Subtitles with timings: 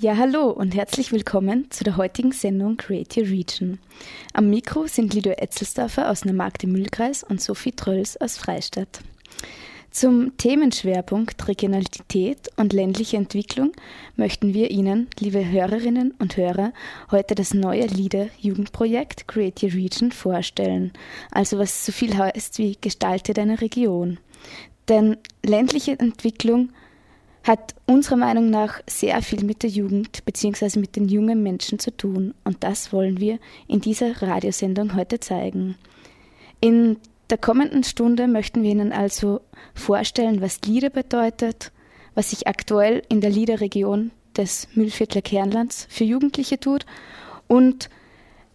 [0.00, 3.80] Ja, hallo und herzlich willkommen zu der heutigen Sendung Create Your Region.
[4.32, 9.00] Am Mikro sind Lido Etzelsdorfer aus Neumarkt im Mühlkreis und Sophie Trölls aus Freistadt.
[9.90, 13.72] Zum Themenschwerpunkt Regionalität und ländliche Entwicklung
[14.14, 16.72] möchten wir Ihnen, liebe Hörerinnen und Hörer,
[17.10, 20.92] heute das neue LIDA-Jugendprojekt Create Your Region vorstellen.
[21.32, 24.20] Also was so viel heißt wie Gestalte deine Region.
[24.88, 26.68] Denn ländliche Entwicklung
[27.48, 30.78] hat unserer Meinung nach sehr viel mit der Jugend bzw.
[30.78, 35.76] mit den jungen Menschen zu tun und das wollen wir in dieser Radiosendung heute zeigen.
[36.60, 36.98] In
[37.30, 39.40] der kommenden Stunde möchten wir Ihnen also
[39.74, 41.72] vorstellen, was LIDA bedeutet,
[42.14, 46.84] was sich aktuell in der LIDA-Region des Mühlviertler Kernlands für Jugendliche tut
[47.46, 47.88] und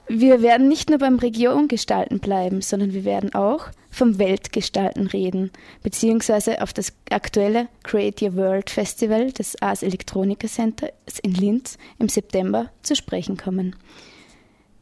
[0.07, 5.51] wir werden nicht nur beim Regiongestalten bleiben, sondern wir werden auch vom Weltgestalten reden,
[5.83, 12.09] beziehungsweise auf das aktuelle Create Your World Festival des Ars Electronica Centers in Linz im
[12.09, 13.75] September zu sprechen kommen.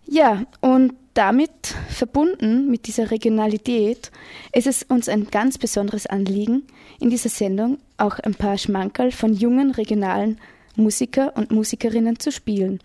[0.08, 4.12] Ja, und damit verbunden mit dieser Regionalität
[4.54, 6.64] ist es uns ein ganz besonderes Anliegen,
[7.00, 10.40] in dieser Sendung auch ein paar Schmankerl von jungen regionalen
[10.76, 12.80] Musiker und Musikerinnen zu spielen.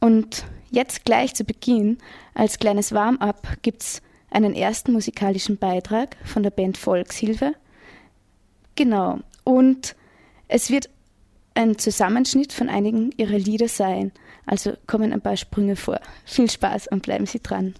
[0.00, 1.98] Und jetzt gleich zu Beginn,
[2.34, 4.02] als kleines Warm-up, gibt es
[4.34, 7.54] einen ersten musikalischen Beitrag von der Band Volkshilfe.
[8.74, 9.20] Genau.
[9.44, 9.94] Und
[10.48, 10.90] es wird
[11.54, 14.10] ein Zusammenschnitt von einigen ihrer Lieder sein.
[14.44, 16.00] Also kommen ein paar Sprünge vor.
[16.24, 17.74] Viel Spaß und bleiben Sie dran.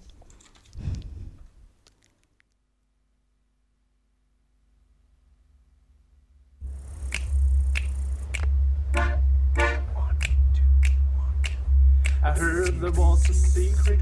[12.23, 14.01] I heard there was a secret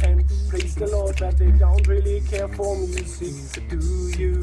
[0.00, 3.78] And praised the Lord, that they don't really care for music, do
[4.18, 4.40] you?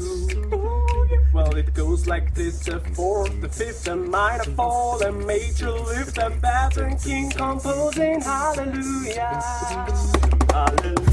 [1.32, 6.18] Well, it goes like this: the fourth, the fifth, a minor fall, a major lift,
[6.18, 8.20] a baton king composing.
[8.20, 9.42] Hallelujah,
[10.50, 11.09] hallelujah,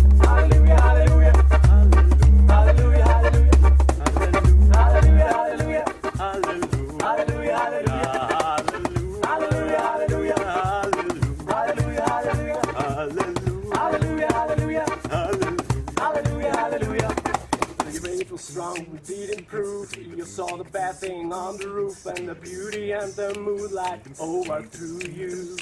[20.50, 25.00] all the bad thing on the roof and the beauty and the moonlight over overthrew
[25.10, 25.58] you.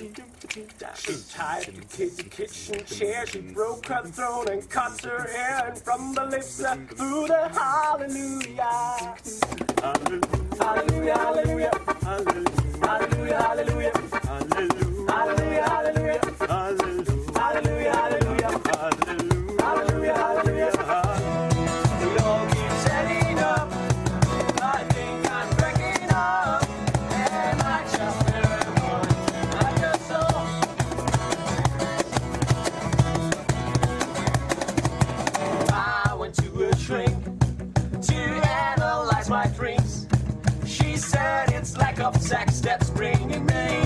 [0.95, 5.67] She tied the kid to kitchen chair, she broke her throne and cut her hair,
[5.67, 9.15] and from the lips uh, through the hallelujah.
[9.81, 10.21] Hallelujah,
[10.59, 11.71] hallelujah, hallelujah,
[12.01, 13.91] hallelujah, hallelujah,
[14.23, 16.15] hallelujah, hallelujah,
[16.47, 17.14] hallelujah.
[41.53, 43.84] it's like a sack that's bringing me.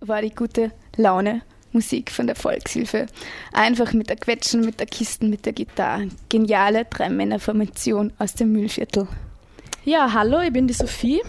[0.00, 1.42] War die gute Laune
[1.72, 3.06] Musik von der Volkshilfe.
[3.52, 6.08] Einfach mit der Quetschen, mit der Kisten, mit der Gitarre.
[6.28, 9.06] Geniale Drei-Männer-Formation aus dem Müllviertel.
[9.84, 11.20] Ja, hallo, ich bin die Sophie.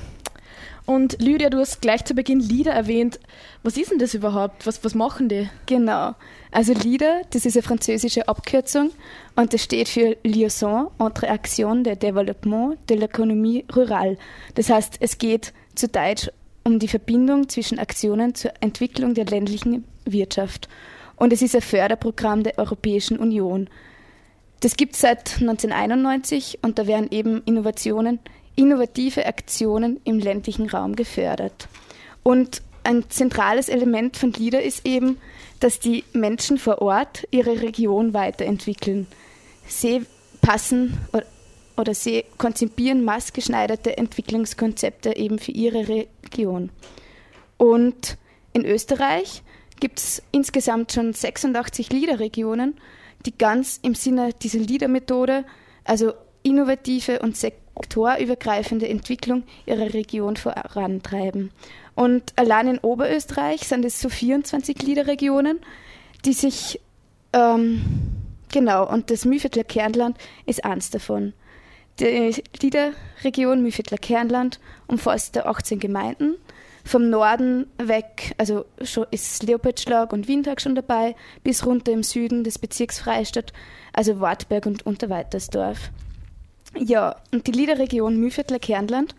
[0.85, 3.19] Und Lydia, du hast gleich zu Beginn Lieder erwähnt.
[3.61, 4.65] Was ist denn das überhaupt?
[4.65, 5.49] Was, was machen die?
[5.65, 6.15] Genau.
[6.49, 8.91] Also Lieder, das ist eine französische Abkürzung
[9.35, 14.17] und das steht für Liaison entre Action de Développement de l'économie rurale.
[14.55, 16.31] Das heißt, es geht zu Deutsch
[16.67, 20.67] um die Verbindung zwischen Aktionen zur Entwicklung der ländlichen Wirtschaft.
[21.15, 23.69] Und es ist ein Förderprogramm der Europäischen Union.
[24.59, 28.19] Das gibt es seit 1991 und da werden eben Innovationen
[28.57, 31.69] innovative Aktionen im ländlichen Raum gefördert.
[32.23, 35.19] Und ein zentrales Element von LIDA ist eben,
[35.61, 39.07] dass die Menschen vor Ort ihre Region weiterentwickeln.
[39.67, 40.05] Sie
[40.41, 40.97] passen
[41.77, 46.71] oder sie konzipieren maßgeschneiderte Entwicklungskonzepte eben für ihre Region.
[47.57, 48.17] Und
[48.53, 49.43] in Österreich
[49.79, 52.75] gibt es insgesamt schon 86 LIDA-Regionen,
[53.25, 55.45] die ganz im Sinne dieser LIDA-Methode,
[55.83, 56.13] also
[56.43, 61.51] innovative und sektorübergreifende Entwicklung ihrer Region vorantreiben.
[61.95, 65.59] Und allein in Oberösterreich sind es so 24 Gliederregionen,
[66.25, 66.79] die sich,
[67.33, 67.81] ähm,
[68.51, 71.33] genau, und das Mühlviertler Kernland ist eins davon.
[71.99, 76.35] Die Liederregion Mühlviertler Kernland umfasst 18 Gemeinden.
[76.85, 78.65] Vom Norden weg, also
[79.11, 83.51] ist Leopoldschlag und Windhag schon dabei, bis runter im Süden des Bezirks Freistadt,
[83.93, 85.91] also Wartberg und Unterweitersdorf.
[86.77, 89.15] Ja, und die Liederregion Mühlviertler Kernland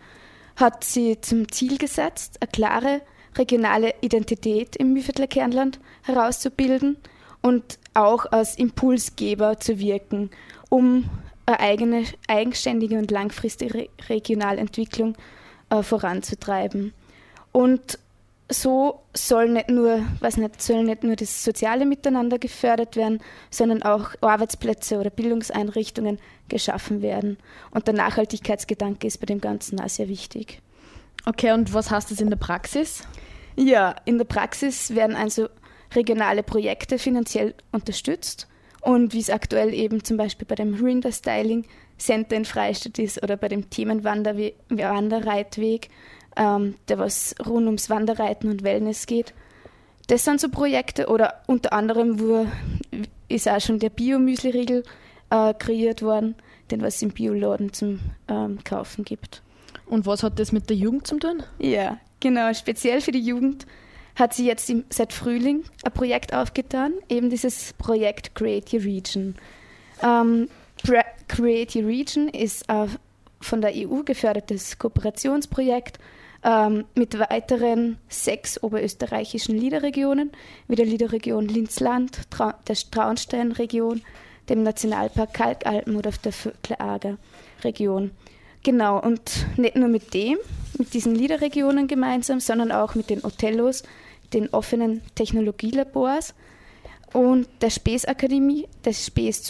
[0.55, 3.01] hat sie zum Ziel gesetzt, eine klare
[3.37, 6.97] regionale Identität im Mühlviertler Kernland herauszubilden
[7.41, 10.31] und auch als Impulsgeber zu wirken,
[10.69, 11.09] um
[11.49, 15.15] eine eigene, eigenständige und langfristige Regionalentwicklung
[15.69, 16.93] äh, voranzutreiben.
[17.51, 17.97] Und
[18.51, 23.83] so soll nicht nur, was nicht, soll nicht nur das soziale Miteinander gefördert werden, sondern
[23.83, 26.19] auch Arbeitsplätze oder Bildungseinrichtungen
[26.49, 27.37] geschaffen werden.
[27.71, 30.61] Und der Nachhaltigkeitsgedanke ist bei dem Ganzen auch sehr wichtig.
[31.25, 33.03] Okay, und was heißt das in der Praxis?
[33.55, 35.47] Ja, in der Praxis werden also
[35.93, 38.47] regionale Projekte finanziell unterstützt.
[38.81, 41.65] Und wie es aktuell eben zum Beispiel bei dem Rinder Styling
[41.97, 45.89] Center in Freistadt ist oder bei dem Themenwanderreitweg
[46.39, 49.33] ähm, der was rund ums Wanderreiten und Wellness geht.
[50.07, 52.47] Das sind so Projekte oder unter anderem wo
[53.27, 54.83] ist auch schon der Bio-Müsli-Riegel
[55.29, 56.33] äh, kreiert worden,
[56.71, 59.43] den was im Bioladen zum ähm, Kaufen gibt.
[59.85, 61.43] Und was hat das mit der Jugend zu tun?
[61.59, 62.51] Ja, genau.
[62.53, 63.67] Speziell für die Jugend
[64.19, 69.35] hat sie jetzt im, seit Frühling ein Projekt aufgetan, eben dieses Projekt Create Your Region.
[70.03, 70.49] Ähm,
[71.27, 72.89] Create Your Region ist ein
[73.41, 75.97] von der EU gefördertes Kooperationsprojekt
[76.43, 80.31] ähm, mit weiteren sechs oberösterreichischen Liederregionen,
[80.67, 84.01] wie der Liederregion Linzland, Trau der Traunstein-Region,
[84.49, 87.17] dem Nationalpark Kalkalpen oder der Vöckleager
[87.63, 88.11] Region.
[88.63, 90.37] Genau, und nicht nur mit dem,
[90.77, 93.83] mit diesen Liederregionen gemeinsam, sondern auch mit den Othellos,
[94.33, 96.33] den offenen Technologielabors
[97.13, 99.41] und der Space Akademie, der Space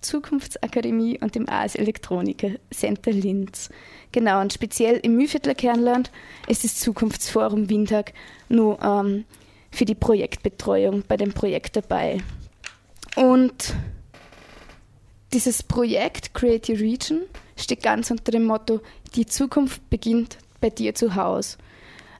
[0.00, 3.70] Zukunftsakademie und dem AS Elektroniker Center Linz.
[4.12, 6.10] Genau, und speziell im Mühlviertler Kernland
[6.46, 8.12] ist das Zukunftsforum Windhag
[8.48, 9.24] nur ähm,
[9.70, 12.18] für die Projektbetreuung bei dem Projekt dabei.
[13.16, 13.74] Und
[15.32, 17.20] dieses Projekt Create Your Region
[17.58, 18.80] steht ganz unter dem Motto,
[19.14, 21.58] die Zukunft beginnt bei dir zu Hause.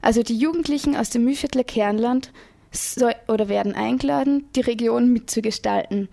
[0.01, 2.31] Also die Jugendlichen aus dem Mühlviertler Kernland
[2.71, 6.09] soll, oder werden eingeladen, die Region mitzugestalten,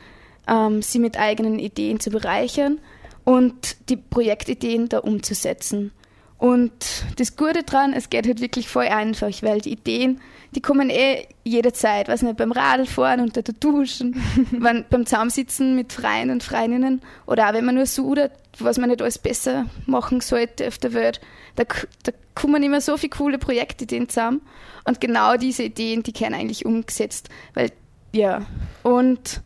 [0.49, 2.79] ähm, sie mit eigenen Ideen zu bereichern
[3.25, 5.93] und die Projektideen da umzusetzen.
[6.39, 6.73] Und
[7.17, 10.21] das Gute daran, es geht halt wirklich voll einfach, weil die Ideen,
[10.55, 15.93] die kommen eh jederzeit, was nicht, beim Radlfahren, unter der Duschen, wenn, beim Zusammensitzen mit
[15.93, 20.21] Freien und Freundinnen oder auch wenn man nur sudert, was man nicht alles besser machen
[20.21, 21.21] sollte auf der Welt,
[21.57, 21.65] da,
[22.03, 24.43] da kommen immer so viele coole Projektideen zusammen.
[24.85, 27.73] Und genau diese Ideen, die können eigentlich umgesetzt, weil,
[28.13, 28.47] ja,
[28.83, 29.43] und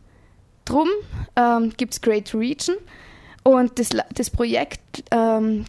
[0.65, 0.87] drum
[1.35, 2.75] ähm, gibt es Great Region,
[3.43, 5.65] und das, das Projekt ähm,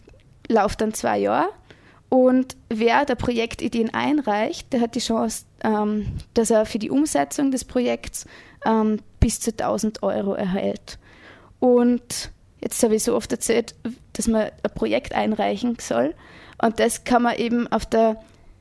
[0.47, 1.49] läuft dann zwei Jahre.
[2.09, 7.49] Und wer der Projektideen einreicht, der hat die Chance, ähm, dass er für die Umsetzung
[7.49, 8.27] des Projekts
[8.65, 10.99] ähm, bis zu 1000 Euro erhält.
[11.59, 12.31] Und
[12.63, 13.75] jetzt habe ich so oft erzählt,
[14.13, 16.15] dass man ein Projekt einreichen soll.
[16.61, 18.17] Und das kann man eben auf der,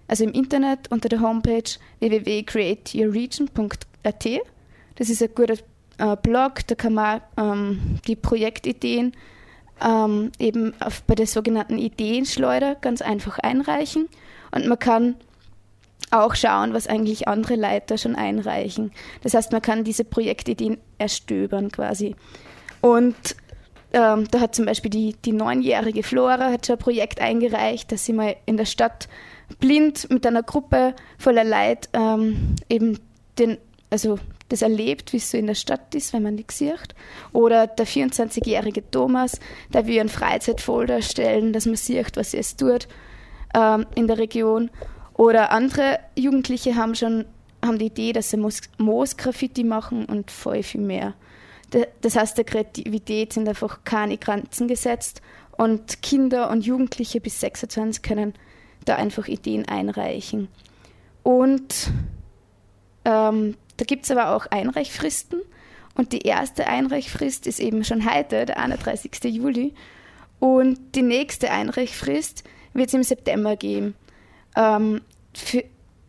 [0.09, 1.63] also im Internet unter der Homepage
[2.01, 4.29] www.createyourregion.at.
[4.97, 5.55] Das ist ein guter
[5.99, 9.13] äh, Blog, da kann man ähm, die Projektideen
[9.81, 14.09] ähm, eben auf, bei der sogenannten Ideenschleuder ganz einfach einreichen
[14.51, 15.17] und man kann
[16.11, 18.93] auch schauen, was eigentlich andere Leiter schon einreichen.
[19.23, 22.15] Das heißt, man kann diese Projektideen erstöbern quasi.
[22.83, 23.17] Und
[23.93, 28.05] ähm, da hat zum Beispiel die, die neunjährige Flora hat schon ein Projekt eingereicht, dass
[28.05, 29.09] sie mal in der Stadt
[29.59, 32.99] blind mit einer Gruppe voller Leid ähm, eben
[33.39, 33.59] den,
[33.91, 34.19] also
[34.49, 36.95] das erlebt, wie es so in der Stadt ist, wenn man nichts sieht.
[37.33, 39.41] Oder der 24-jährige Thomas,
[39.73, 42.89] der will einen Freizeitfolder erstellen, dass man sieht, was es tut
[43.55, 44.71] ähm, in der Region.
[45.15, 47.25] Oder andere Jugendliche haben schon
[47.65, 48.39] haben die Idee, dass sie
[48.79, 51.15] Moos-Graffiti machen und voll viel mehr.
[52.01, 58.03] Das heißt, der Kreativität sind einfach keine Grenzen gesetzt und Kinder und Jugendliche bis 26
[58.03, 58.35] können
[58.85, 60.49] da einfach Ideen einreichen.
[61.23, 61.91] Und
[63.05, 65.41] ähm, da gibt es aber auch Einreichfristen.
[65.95, 69.13] Und die erste Einreichfrist ist eben schon heute, der 31.
[69.25, 69.75] Juli.
[70.41, 73.95] Und die nächste Einreichfrist wird es im September geben.
[74.57, 75.03] Ähm,
[75.35, 75.65] für,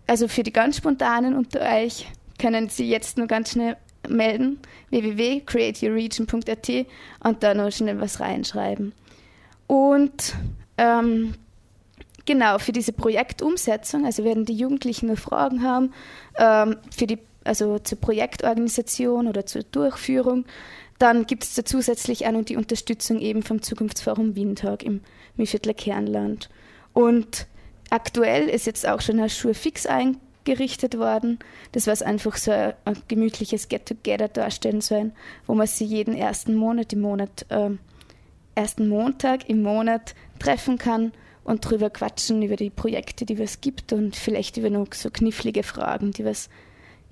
[0.08, 2.08] also für die ganz Spontanen unter euch
[2.40, 3.78] können Sie jetzt nur ganz schnell
[4.10, 6.70] melden, www.createyourregion.at
[7.24, 8.94] und da noch schnell was reinschreiben.
[9.68, 10.36] Und
[10.78, 11.34] ähm,
[12.26, 15.94] genau, für diese Projektumsetzung, also werden die Jugendlichen nur Fragen haben,
[16.38, 20.46] ähm, für die, also zur Projektorganisation oder zur Durchführung,
[21.00, 25.02] dann gibt es da zusätzlich auch noch die Unterstützung eben vom Zukunftsforum Windhag im
[25.36, 26.50] Mühlviertler Kernland.
[26.94, 27.48] Und
[27.90, 31.40] aktuell ist jetzt auch schon eine Schule fix eingegangen gerichtet worden.
[31.72, 35.14] Das was einfach so ein, ein gemütliches Get-Together darstellen sollen,
[35.48, 37.70] wo man sich jeden ersten Monat im Monat, äh,
[38.56, 41.12] ersten Montag im Monat treffen kann
[41.44, 45.64] und drüber quatschen über die Projekte, die es gibt und vielleicht über noch so knifflige
[45.64, 46.50] Fragen, die was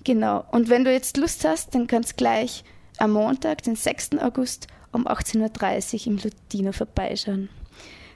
[0.04, 0.44] genau.
[0.50, 2.64] Und wenn du jetzt Lust hast, dann kannst gleich
[2.98, 4.18] am Montag, den 6.
[4.20, 7.48] August um 18.30 Uhr im Lutino vorbeischauen.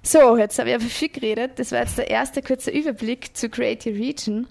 [0.03, 1.53] So, jetzt habe ich aber viel geredet.
[1.57, 4.47] Das war jetzt der erste kurze Überblick zu Creative Region.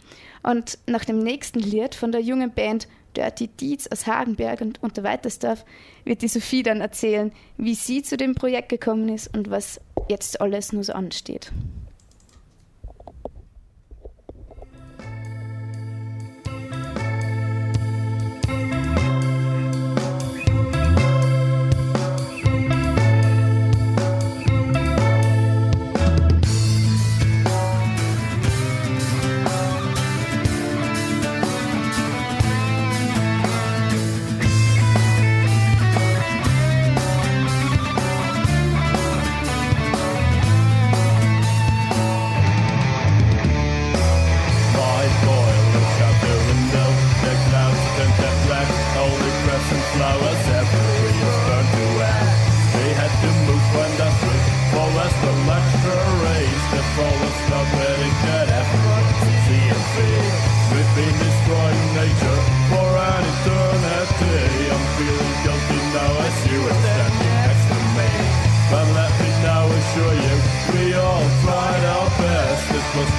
[0.46, 2.88] Und nach dem nächsten Lied von der jungen Band
[3.18, 5.66] Dirty Deeds aus Hagenberg und Unterweitersdorf
[6.04, 10.42] wird die Sophie dann erzählen, wie sie zu dem Projekt gekommen ist und was jetzt
[10.42, 11.52] alles nur so ansteht.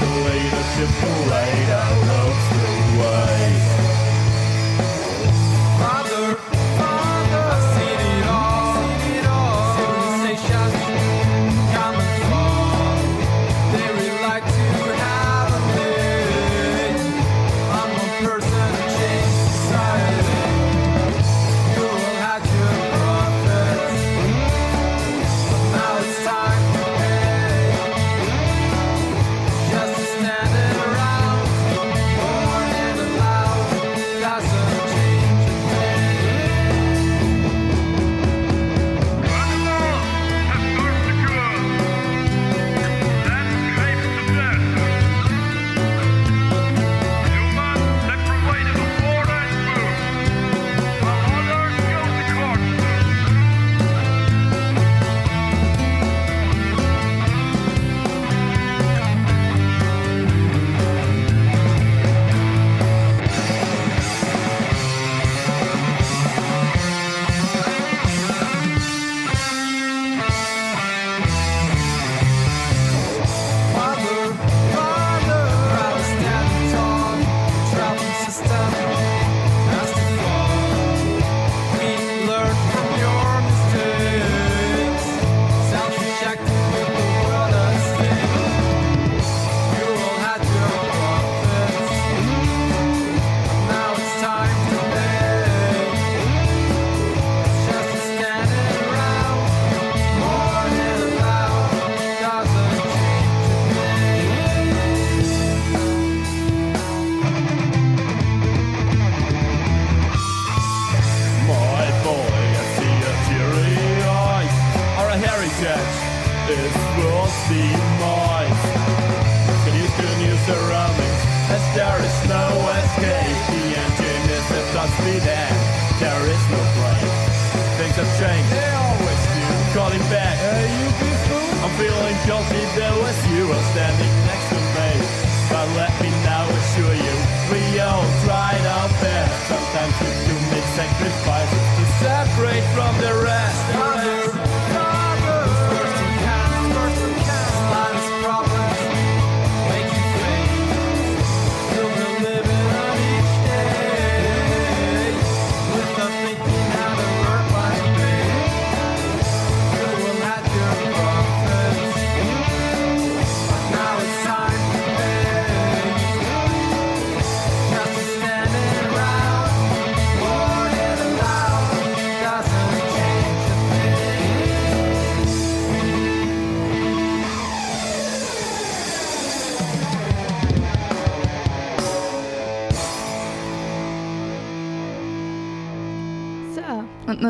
[0.01, 1.66] the way, the simple way.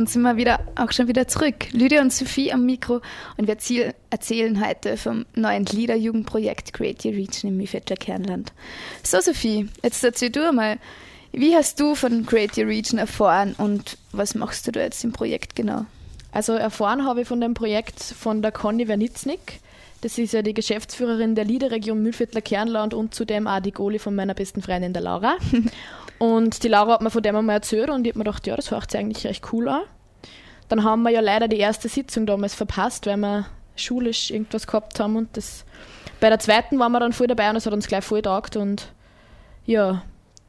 [0.06, 1.72] Nun sind wir wieder, auch schon wieder zurück.
[1.72, 3.00] Lydia und Sophie am Mikro
[3.36, 8.52] und wir erzähl- erzählen heute vom neuen Liederjugendprojekt Creative Region im Mühlviertler Kernland.
[9.02, 10.78] So Sophie, jetzt erzähl du mal,
[11.32, 15.56] wie hast du von Creative Region erfahren und was machst du da jetzt im Projekt
[15.56, 15.86] genau?
[16.30, 19.58] Also erfahren habe ich von dem Projekt von der Conny Wernitznik.
[20.02, 24.14] Das ist ja die Geschäftsführerin der Liederregion Mühlviertler Kernland und zudem auch die Goli von
[24.14, 25.34] meiner besten Freundin, der Laura.
[26.18, 28.54] und die Laura hat mir von dem einmal erzählt und ich habe mir gedacht, ja,
[28.54, 29.82] das hört sich eigentlich recht cool an.
[30.68, 33.46] Dann haben wir ja leider die erste Sitzung damals verpasst, weil wir
[33.76, 35.64] schulisch irgendwas gehabt haben und das
[36.18, 38.56] bei der zweiten waren wir dann voll dabei und es hat uns gleich voll getaugt
[38.56, 38.90] und
[39.66, 40.02] ja,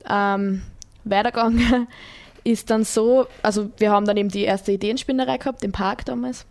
[0.09, 0.61] ähm,
[1.03, 1.87] weitergegangen
[2.43, 6.45] ist dann so, also wir haben dann eben die erste Ideenspinnerei gehabt, im Park damals.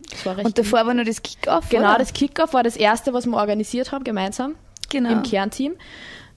[0.44, 1.98] Und davor war noch das Kick-Off, Genau, oder?
[1.98, 4.56] das Kickoff war das erste, was wir organisiert haben, gemeinsam
[4.90, 5.10] genau.
[5.10, 5.72] im Kernteam.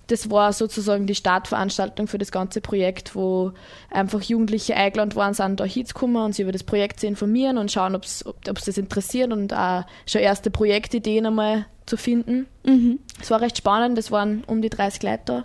[0.10, 3.52] Das war sozusagen die Startveranstaltung für das ganze Projekt, wo
[3.91, 7.72] einfach Jugendliche eingeladen waren, sind da hinzukommen und sich über das Projekt zu informieren und
[7.72, 12.48] schauen, ob's, ob es das interessiert und auch schon erste Projektideen einmal zu finden.
[12.65, 13.00] Mhm.
[13.22, 15.43] Es war recht spannend, es waren um die 30 Leute da.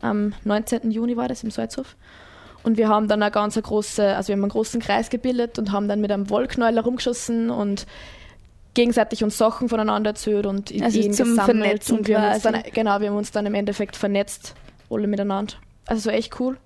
[0.00, 0.90] Am 19.
[0.90, 1.94] Juni war das im Salzhof.
[2.64, 5.70] Und wir haben dann eine ganz große, also wir haben einen großen Kreis gebildet und
[5.70, 7.86] haben dann mit einem Wollknäuel rumgeschossen und
[8.74, 11.44] gegenseitig uns Sachen voneinander erzählt und Ideen Also zum gesammelt.
[11.44, 12.70] Vernetzen und wir haben uns dann, quasi.
[12.70, 14.54] genau, wir haben uns dann im Endeffekt vernetzt,
[14.90, 15.54] alle miteinander.
[15.86, 16.56] Also es war echt cool.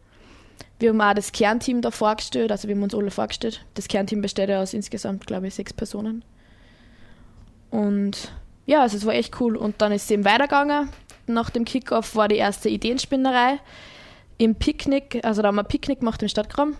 [0.79, 3.65] Wir haben auch das Kernteam da vorgestellt, also wir haben uns alle vorgestellt.
[3.75, 6.25] Das Kernteam besteht ja aus insgesamt, glaube ich, sechs Personen.
[7.71, 8.33] Und
[8.67, 9.57] ja, also es war echt cool.
[9.57, 10.91] Und dann ist es eben weitergegangen.
[11.27, 13.59] Nach dem Kickoff war die erste Ideenspinnerei
[14.39, 16.77] im Picknick, also da haben wir ein Picknick gemacht im Stadtkram.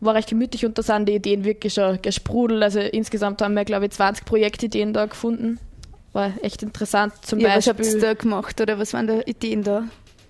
[0.00, 2.62] War recht gemütlich und da sind die Ideen wirklich schon gesprudelt.
[2.62, 5.58] Also insgesamt haben wir, glaube ich, 20 Projektideen da gefunden.
[6.12, 7.12] War echt interessant.
[7.22, 9.84] Zum Ja, was habt Beispiel ihr da gemacht oder was waren da Ideen da?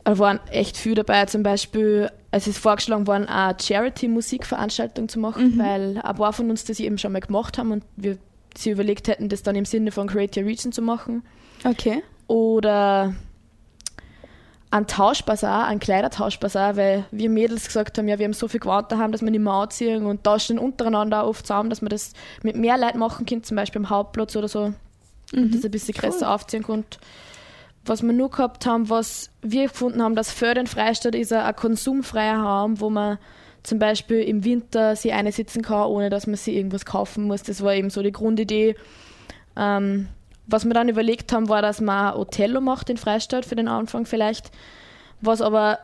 [0.04, 1.26] da waren echt viel dabei.
[1.26, 5.58] Zum Beispiel, es ist vorgeschlagen worden, eine Charity-Musikveranstaltung zu machen, Mhm.
[5.58, 8.16] weil ein paar von uns das eben schon mal gemacht haben und wir
[8.56, 11.22] sie überlegt hätten, das dann im Sinne von Create Your Region zu machen.
[11.64, 12.02] Okay.
[12.26, 13.14] Oder
[14.70, 18.92] ein Tauschbasar, ein Kleidertauschbasar, weil wir Mädels gesagt haben, ja, wir haben so viel Gewand
[18.92, 22.12] daheim, dass wir nicht mehr anziehen und tauschen untereinander auch oft zusammen, dass man das
[22.42, 24.74] mit mehr Leuten machen kann, zum Beispiel am Hauptplatz oder so
[25.32, 26.98] und das ein bisschen größer aufziehen konnte.
[27.84, 31.40] Was wir nur gehabt haben, was wir gefunden haben, dass für den Freistaat ist ein,
[31.40, 33.18] ein konsumfreier Raum, wo man
[33.62, 37.42] zum Beispiel im Winter sich eine sitzen kann, ohne dass man sich irgendwas kaufen muss.
[37.42, 38.76] Das war eben so die Grundidee.
[39.56, 40.08] Ähm,
[40.48, 44.04] was wir dann überlegt haben, war, dass man Othello macht in Freistadt für den Anfang
[44.06, 44.50] vielleicht,
[45.20, 45.78] was aber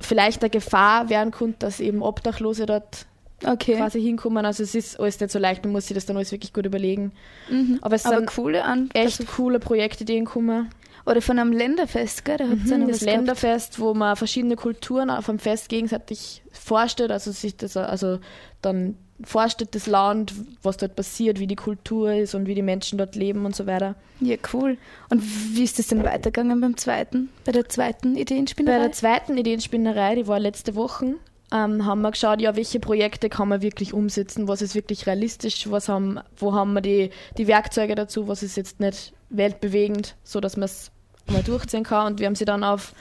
[0.00, 3.06] vielleicht eine Gefahr werden könnte, dass eben Obdachlose dort
[3.44, 3.76] Okay.
[3.76, 4.44] quasi hinkommen.
[4.44, 6.66] Also es ist alles nicht so leicht, man muss sich das dann alles wirklich gut
[6.66, 7.12] überlegen.
[7.48, 7.78] Mhm.
[7.80, 8.90] Aber es Aber sind coole an.
[8.94, 10.70] echt Also, coole Projektideen gekommen.
[11.06, 12.36] oder von einem Länderfest, gell?
[12.38, 13.02] Da Mhm, das was gehabt.
[13.02, 18.18] Länderfest, wo man verschiedene Kulturen auf dem Fest gegenseitig vorstellt, also sich das also
[18.60, 22.98] dann vorstellt das Land, was dort passiert, wie die Kultur ist und wie die Menschen
[22.98, 23.94] dort leben und so weiter.
[24.20, 24.76] Ja, cool.
[25.10, 25.22] Und
[25.54, 28.78] wie ist das denn weitergegangen beim zweiten, bei der zweiten Bei Ideenspinnerei?
[28.78, 31.14] der zweiten Ideenspinnerei, die war letzte Woche,
[31.52, 35.70] ähm, haben wir geschaut, ja, welche Projekte kann man wirklich umsetzen, was ist wirklich realistisch,
[35.70, 40.40] was haben, wo haben wir die, die Werkzeuge dazu, was ist jetzt nicht weltbewegend, so
[40.40, 40.90] dass man es
[41.30, 42.06] mal durchziehen kann.
[42.06, 42.92] Und wir haben sie dann auf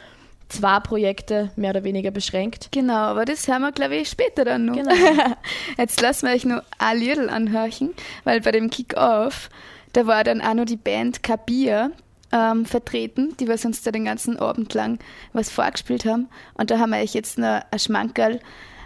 [0.49, 2.69] zwei Projekte mehr oder weniger beschränkt.
[2.71, 4.75] Genau, aber das hören wir, glaube ich, später dann noch.
[4.75, 4.93] Genau.
[5.77, 9.49] Jetzt lassen wir euch noch ein Liedl anhören, weil bei dem Kick-Off,
[9.93, 11.91] da war dann auch noch die Band Kabir
[12.31, 14.99] ähm, vertreten, die was uns da den ganzen Abend lang
[15.33, 16.27] was vorgespielt haben.
[16.55, 18.39] Und da haben wir euch jetzt noch ein Schmankerl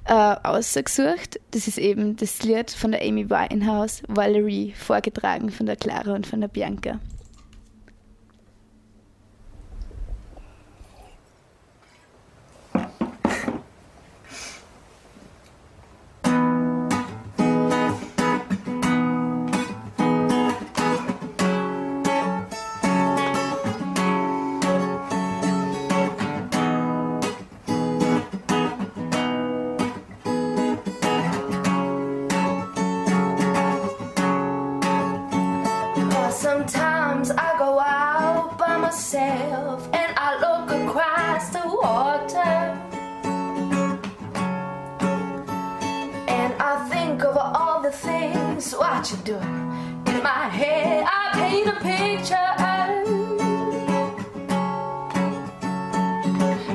[0.05, 1.39] äh, ausgesucht.
[1.51, 6.27] Das ist eben das Lied von der Amy Winehouse, Valerie, vorgetragen von der Clara und
[6.27, 6.99] von der Bianca.
[49.11, 49.43] You doing
[50.07, 51.05] in my head.
[51.05, 52.51] I paint a picture.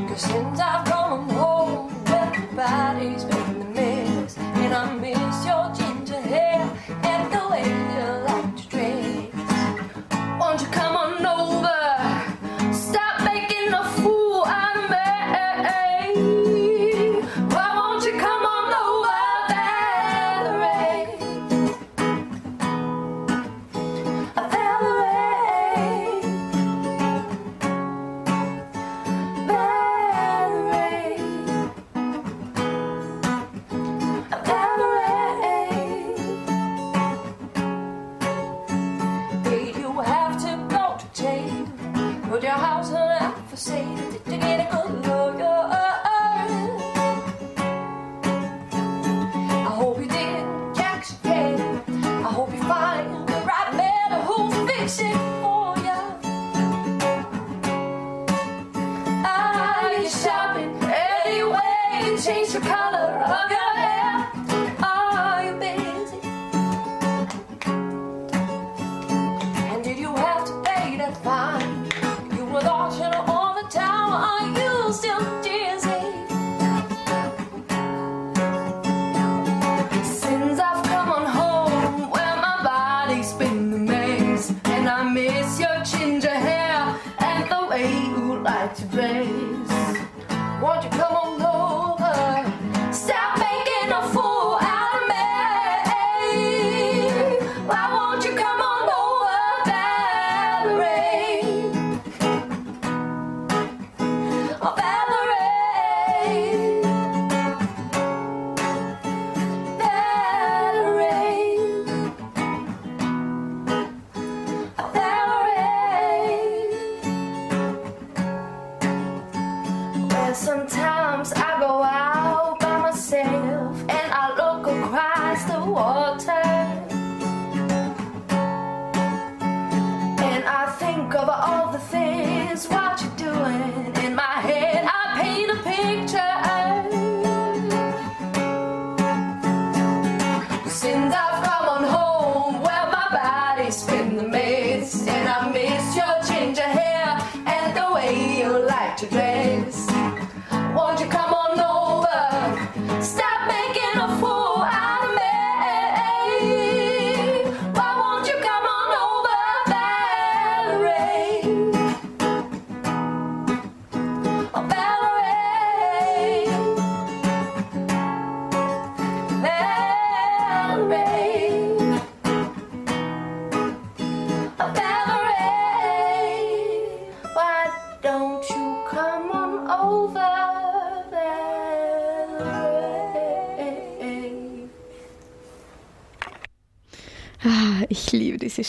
[0.09, 0.56] Cause since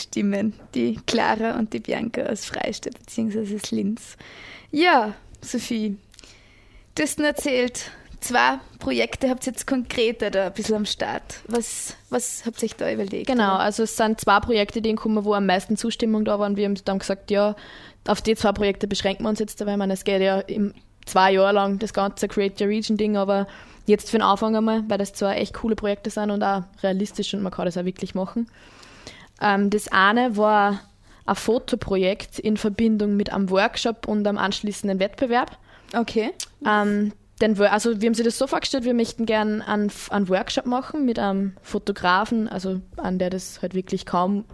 [0.02, 3.56] Stimmen, die Clara und die Bianca aus Freistadt bzw.
[3.56, 4.16] aus Linz.
[4.70, 5.96] Ja, Sophie,
[6.94, 11.40] du hast nur erzählt, zwei Projekte habt ihr jetzt konkreter da ein bisschen am Start.
[11.46, 13.26] Was, was habt ihr euch da überlegt?
[13.26, 13.60] Genau, oder?
[13.60, 16.46] also es sind zwei Projekte, die kommen, wo am meisten Zustimmung da war.
[16.46, 17.56] Und wir haben dann gesagt, ja,
[18.06, 20.74] auf die zwei Projekte beschränken wir uns jetzt, weil man es geht ja im,
[21.06, 23.46] zwei Jahre lang das ganze Create Your Region Ding, aber
[23.86, 27.34] jetzt für den Anfang einmal, weil das zwei echt coole Projekte sind und auch realistisch
[27.34, 28.48] und man kann das auch wirklich machen.
[29.40, 30.80] Ähm, das eine war
[31.26, 35.58] ein Fotoprojekt in Verbindung mit einem Workshop und einem anschließenden Wettbewerb.
[35.94, 36.30] Okay.
[36.66, 40.28] Ähm, den, Wo- also wir haben sich das so vorgestellt, wir möchten gerne einen, einen
[40.28, 44.44] Workshop machen mit einem Fotografen, also an der das halt wirklich kaum,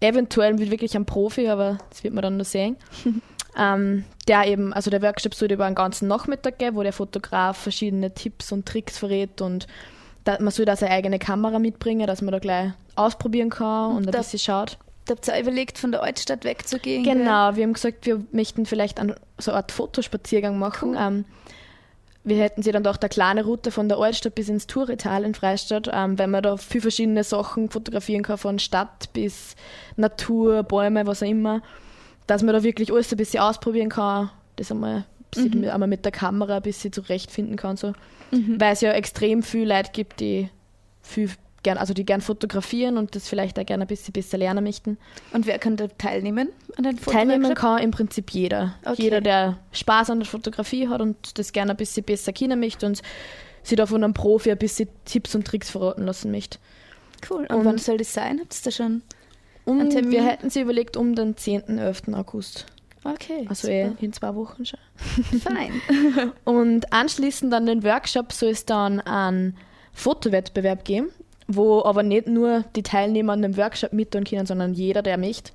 [0.00, 2.76] eventuell mit wirklich einem Profi, aber das wird man dann noch sehen.
[3.58, 7.56] Ähm, der eben, also der Workshop soll über einen ganzen Nachmittag gehen, wo der Fotograf
[7.56, 9.66] verschiedene Tipps und Tricks verrät und
[10.26, 13.96] da, man soll da seine eigene Kamera mitbringen, dass man da gleich ausprobieren kann und,
[13.98, 14.78] und ein bisschen schaut.
[15.04, 17.04] Da habt ihr überlegt, von der Altstadt wegzugehen?
[17.04, 17.56] Genau, gell?
[17.56, 20.90] wir haben gesagt, wir möchten vielleicht einen, so eine Art Fotospaziergang machen.
[20.90, 20.96] Cool.
[21.00, 21.24] Ähm,
[22.24, 25.34] wir hätten sie dann doch eine kleine Route von der Altstadt bis ins Tourital in
[25.34, 29.54] Freistadt, ähm, weil man da viele verschiedene Sachen fotografieren kann, von Stadt bis
[29.94, 31.62] Natur, Bäume, was auch immer,
[32.26, 35.68] dass man da wirklich alles ein bisschen ausprobieren kann, das einmal, mhm.
[35.68, 37.92] einmal mit der Kamera ein bisschen zurechtfinden kann, so.
[38.30, 38.60] Mhm.
[38.60, 40.48] weil es ja extrem viele Leute gibt, die
[41.02, 41.30] viel
[41.62, 44.98] gern, also die gern fotografieren und das vielleicht auch gerne ein bisschen besser lernen möchten.
[45.32, 48.74] Und wer kann da teilnehmen an den Teilnehmen kann im Prinzip jeder.
[48.84, 49.02] Okay.
[49.02, 52.86] Jeder, der Spaß an der Fotografie hat und das gerne ein bisschen besser kennen möchte
[52.86, 53.02] und
[53.64, 56.58] sich da von einem Profi ein bisschen Tipps und Tricks verraten lassen möchte.
[57.28, 57.46] Cool.
[57.48, 58.38] Und, und wann soll das sein?
[58.40, 59.02] Habt ihr da schon
[59.64, 61.78] um, Wir hätten sie überlegt um den 10.
[61.78, 62.02] 11.
[62.12, 62.66] August.
[63.12, 63.46] Okay.
[63.48, 64.80] Also eh in zwei Wochen schon.
[65.40, 65.80] Fein.
[66.44, 69.56] und anschließend an den Workshop soll es dann einen
[69.92, 71.10] Fotowettbewerb geben
[71.48, 75.52] wo aber nicht nur die Teilnehmer an dem Workshop mittun können, sondern jeder, der möchte,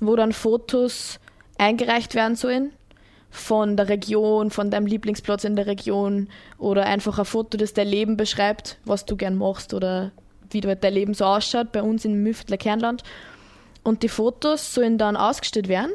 [0.00, 1.18] wo dann Fotos
[1.58, 2.72] eingereicht werden sollen
[3.30, 7.88] von der Region, von deinem Lieblingsplatz in der Region oder einfach ein Foto, das dein
[7.88, 10.12] Leben beschreibt, was du gern machst oder
[10.50, 13.02] wie dein Leben so ausschaut, bei uns im Müftler Kernland.
[13.82, 15.90] Und die Fotos sollen dann ausgestellt werden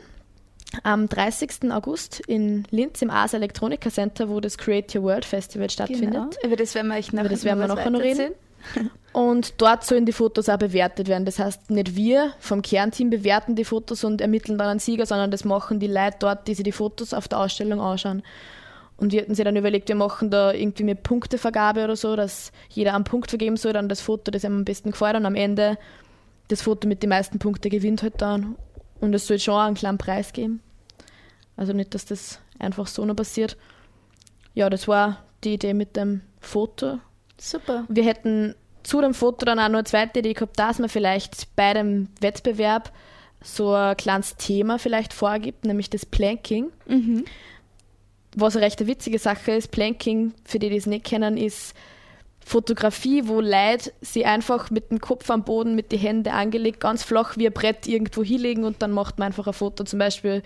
[0.83, 1.71] am 30.
[1.71, 6.13] August in Linz im Asa Electronica Center, wo das Create Your World Festival stattfindet.
[6.13, 6.29] Genau.
[6.43, 8.33] Über das werden wir, euch nachher, das werden wir nachher noch reden.
[9.13, 11.25] Und dort sollen die Fotos auch bewertet werden.
[11.25, 15.31] Das heißt, nicht wir vom Kernteam bewerten die Fotos und ermitteln dann einen Sieger, sondern
[15.31, 18.21] das machen die Leute dort, die sich die Fotos auf der Ausstellung anschauen.
[18.97, 22.51] Und wir hatten sich dann überlegt, wir machen da irgendwie mit Punktevergabe oder so, dass
[22.69, 25.35] jeder einen Punkt vergeben soll, dann das Foto, das ihm am besten gefällt und am
[25.35, 25.77] Ende
[26.49, 28.57] das Foto mit den meisten Punkten gewinnt halt dann.
[28.99, 30.61] Und es soll schon einen kleinen Preis geben.
[31.55, 33.57] Also nicht, dass das einfach so noch passiert.
[34.53, 36.99] Ja, das war die Idee mit dem Foto.
[37.39, 37.85] Super.
[37.87, 41.55] Wir hätten zu dem Foto dann auch noch eine zweite Idee gehabt, dass man vielleicht
[41.55, 42.91] bei dem Wettbewerb
[43.41, 46.71] so ein kleines Thema vielleicht vorgibt, nämlich das Planking.
[46.87, 47.25] Mhm.
[48.35, 51.73] Was eine recht witzige Sache ist, Planking, für die, die es nicht kennen, ist
[52.49, 57.03] Fotografie, wo Leute sie einfach mit dem Kopf am Boden, mit den Händen angelegt, ganz
[57.03, 59.83] flach wie ein Brett irgendwo hinlegen und dann macht man einfach ein Foto.
[59.83, 60.41] Zum Beispiel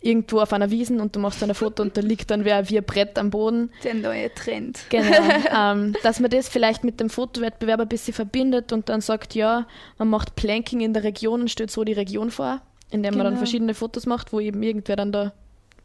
[0.00, 2.68] irgendwo auf einer Wiesen und du machst dann ein Foto und da liegt dann wer
[2.68, 3.70] wie ein Brett am Boden.
[3.84, 4.80] Der neue Trend.
[4.88, 5.06] Genau.
[5.56, 9.68] ähm, dass man das vielleicht mit dem Fotowettbewerb ein bisschen verbindet und dann sagt, ja,
[9.98, 13.18] man macht Planking in der Region und stellt so die Region vor, indem genau.
[13.18, 13.44] man dann genau.
[13.44, 15.32] verschiedene Fotos macht, wo eben irgendwer dann da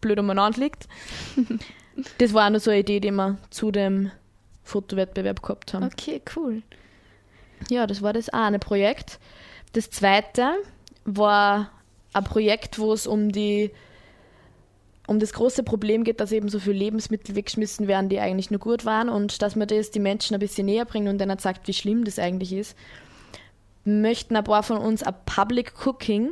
[0.02, 0.88] blöd umeinander liegt.
[2.18, 4.10] das war auch nur so eine Idee, die wir zu dem
[4.72, 5.84] Fotowettbewerb gehabt haben.
[5.84, 6.64] Okay, cool.
[7.70, 9.20] Ja, das war das eine Projekt.
[9.74, 10.54] Das zweite
[11.06, 11.72] war
[12.14, 13.72] ein Projekt, wo es um die
[15.08, 18.62] um das große Problem geht, dass eben so viele Lebensmittel weggeschmissen werden, die eigentlich nur
[18.62, 21.68] gut waren und dass man das die Menschen ein bisschen näher bringen und dann sagt,
[21.68, 22.78] wie schlimm das eigentlich ist,
[23.84, 26.30] möchten ein paar von uns ein Public Cooking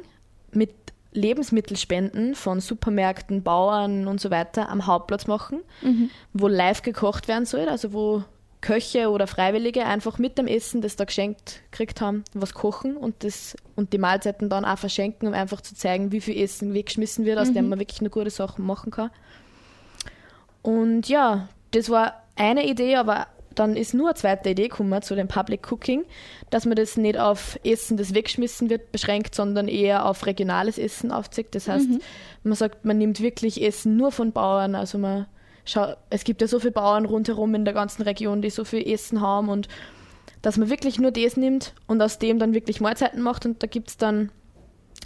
[0.53, 0.71] mit
[1.11, 6.09] Lebensmittelspenden von Supermärkten, Bauern und so weiter am Hauptplatz machen, mhm.
[6.33, 8.23] wo live gekocht werden soll, also wo
[8.61, 13.23] Köche oder Freiwillige einfach mit dem Essen, das da geschenkt gekriegt haben, was kochen und,
[13.23, 17.25] das, und die Mahlzeiten dann auch verschenken, um einfach zu zeigen, wie viel Essen weggeschmissen
[17.25, 17.53] wird, aus mhm.
[17.53, 19.11] dem man wirklich nur gute Sachen machen kann.
[20.61, 23.27] Und ja, das war eine Idee, aber
[23.59, 26.05] dann ist nur eine zweite Idee gekommen zu dem Public Cooking,
[26.49, 31.11] dass man das nicht auf Essen, das weggeschmissen wird, beschränkt, sondern eher auf regionales Essen
[31.11, 31.55] aufzeigt.
[31.55, 31.99] Das heißt, mhm.
[32.43, 35.25] man sagt, man nimmt wirklich Essen nur von Bauern, also man
[35.65, 38.87] schau, es gibt ja so viele Bauern rundherum in der ganzen Region, die so viel
[38.89, 39.67] Essen haben und
[40.41, 43.67] dass man wirklich nur das nimmt und aus dem dann wirklich Mahlzeiten macht und da
[43.67, 44.31] gibt es dann,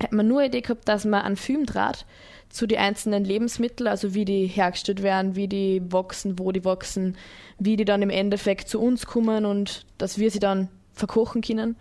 [0.02, 2.06] hat man nur eine Idee gehabt, dass man einen Filmdraht
[2.54, 7.18] zu den einzelnen Lebensmitteln, also wie die hergestellt werden, wie die wachsen, wo die wachsen,
[7.58, 11.76] wie die dann im Endeffekt zu uns kommen und dass wir sie dann verkochen können.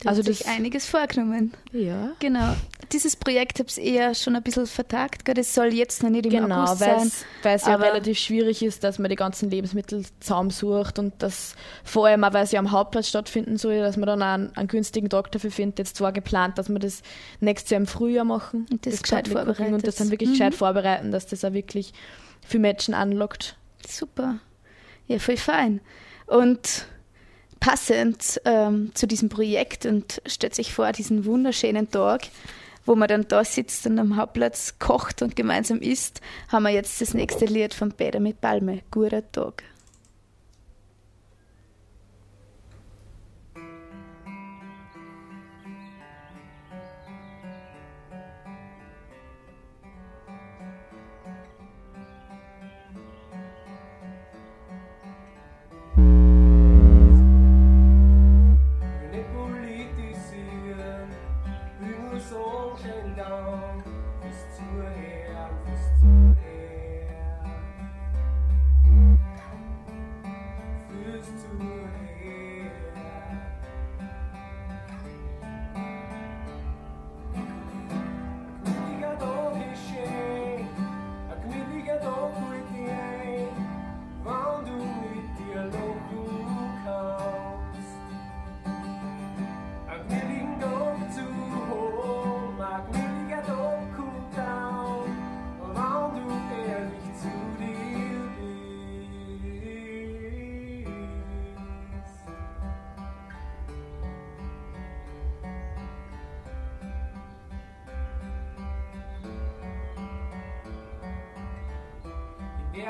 [0.00, 1.52] Da also hat sich einiges vorgenommen.
[1.72, 2.12] Ja.
[2.20, 2.54] Genau.
[2.92, 5.24] Dieses Projekt habe ich eher schon ein bisschen vertagt.
[5.24, 5.34] Gell?
[5.34, 7.10] Das soll jetzt noch nicht im genau, August sein.
[7.42, 12.06] Weil es ja relativ schwierig ist, dass man die ganzen Lebensmittel zusammensucht und das vor
[12.06, 15.10] allem auch, weil es ja am Hauptplatz stattfinden soll, dass man dann einen, einen günstigen
[15.10, 15.80] Tag dafür findet.
[15.80, 17.02] Jetzt zwar geplant, dass wir das
[17.40, 18.66] nächstes Jahr im Frühjahr machen.
[18.70, 19.74] Und das, das gescheit vorbereiten.
[19.74, 20.34] Und das dann wirklich mhm.
[20.34, 21.92] gescheit vorbereiten, dass das auch wirklich
[22.46, 23.56] für Menschen anlockt.
[23.86, 24.38] Super.
[25.08, 25.80] Ja, voll fein.
[26.26, 26.86] Und
[27.60, 32.22] passend ähm, zu diesem Projekt und stellt sich vor, diesen wunderschönen Tag,
[32.86, 37.00] wo man dann da sitzt und am Hauptplatz kocht und gemeinsam isst, haben wir jetzt
[37.00, 39.62] das nächste Lied von Peter mit Palme, Guter Tag.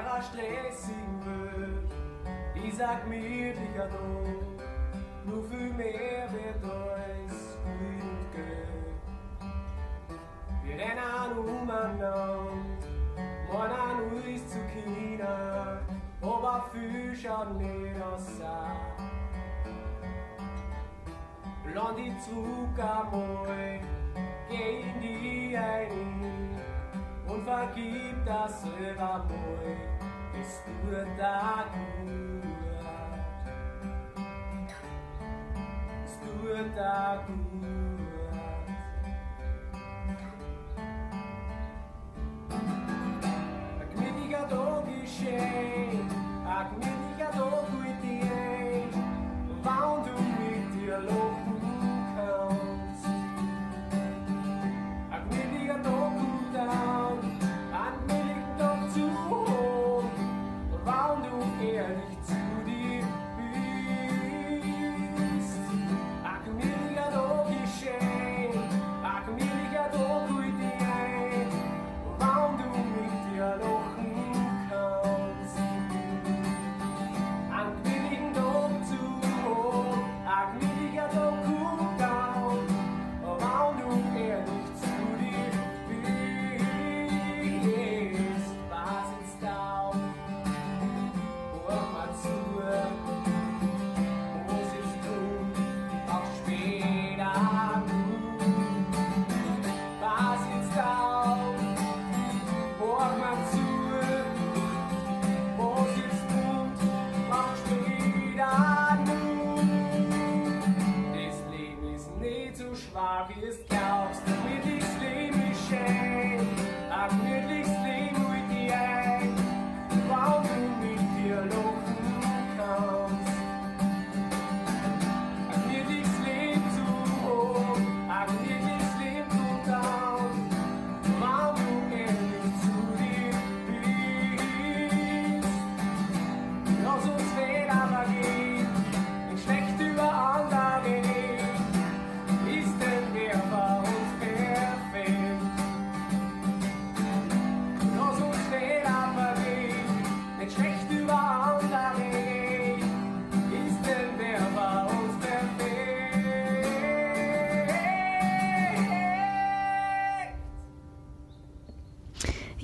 [0.09, 1.92] In der stressigen Welt,
[2.55, 4.66] dieser gemütlicher Tag,
[5.27, 8.68] nur viel mehr wird alles gut geht.
[10.64, 12.38] Wir rennen umeinander,
[13.53, 15.83] meinen uns zu China,
[16.23, 18.40] aber viel schaut nicht aus.
[21.75, 23.81] Land die zurück einmal,
[24.49, 26.49] geh in die ein
[27.29, 29.27] und vergib das selber
[30.38, 32.42] mal, es tut da gut.
[36.05, 37.37] Es tut da gut.
[43.81, 46.11] Ein gemütlicher Tag geschehen,
[46.46, 46.98] ein gemütlicher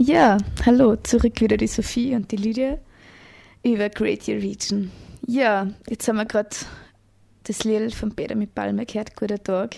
[0.06, 0.36] Ja,
[0.66, 2.76] hallo, zurück wieder die Sophie und die Lydia
[3.62, 4.90] über Great Year Region.
[5.26, 6.50] Ja, jetzt haben wir gerade
[7.44, 9.76] das Lied von Peter mit Palme gehört, guter Tag.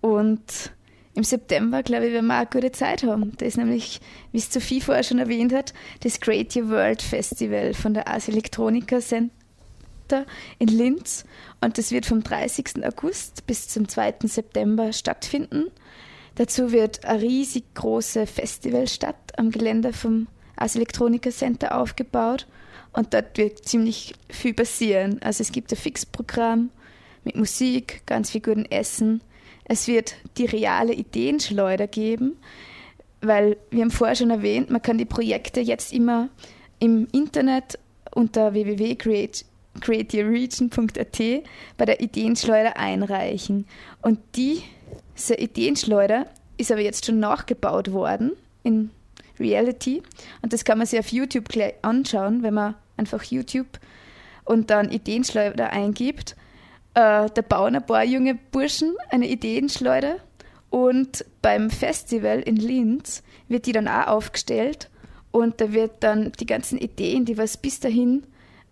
[0.00, 0.72] Und
[1.14, 3.32] im September, glaube ich, werden wir auch eine gute Zeit haben.
[3.36, 7.74] Da ist nämlich, wie es Sophie vorher schon erwähnt hat, das Great Year World Festival
[7.74, 10.24] von der Ars Electronica Center
[10.60, 11.26] in Linz.
[11.60, 12.86] Und das wird vom 30.
[12.86, 14.14] August bis zum 2.
[14.22, 15.66] September stattfinden.
[16.36, 22.46] Dazu wird eine riesig große Festivalstadt am Gelände vom Ars Electronica Center aufgebaut
[22.92, 25.20] und dort wird ziemlich viel passieren.
[25.22, 26.70] Also es gibt ein Fixprogramm
[27.24, 29.20] mit Musik, ganz viel guten Essen.
[29.64, 32.36] Es wird die reale Ideenschleuder geben,
[33.20, 36.28] weil wir haben vorher schon erwähnt, man kann die Projekte jetzt immer
[36.78, 37.78] im Internet
[38.14, 41.18] unter www.createyourregion.at
[41.76, 43.66] bei der Ideenschleuder einreichen.
[44.02, 44.18] Und
[45.22, 48.32] diese Ideenschleuder ist aber jetzt schon nachgebaut worden
[48.64, 48.90] in
[49.38, 50.02] Reality.
[50.42, 53.78] Und das kann man sich auf YouTube gleich anschauen, wenn man einfach YouTube
[54.44, 56.32] und dann Ideenschleuder eingibt.
[56.94, 60.16] Äh, da bauen ein paar junge Burschen eine Ideenschleuder
[60.70, 64.90] und beim Festival in Linz wird die dann auch aufgestellt
[65.30, 68.24] und da wird dann die ganzen Ideen, die was bis dahin